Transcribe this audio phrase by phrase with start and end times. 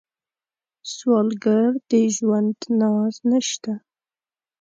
[0.93, 3.73] سوالګر د ژوند ناز نشته